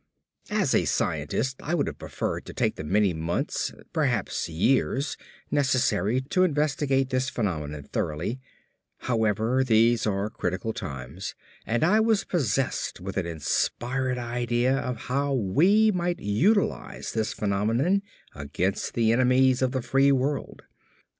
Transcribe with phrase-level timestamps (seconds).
[0.49, 5.15] "As a scientist I would have preferred to take the many months, perhaps years,
[5.51, 8.39] necessary to investigate this phenomenon thoroughly,
[9.01, 11.35] however these are critical times
[11.67, 18.01] and I was possessed with an inspired idea on how we might utilize this phenomenon
[18.33, 20.63] against the enemies of the free world.